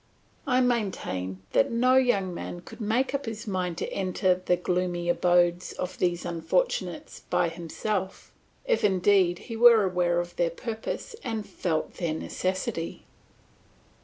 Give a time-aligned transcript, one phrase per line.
[0.47, 5.09] I maintain that no young man could make up his mind to enter the gloomy
[5.09, 8.31] abodes of these unfortunates by himself,
[8.65, 13.05] if indeed he were aware of their purpose and felt their necessity.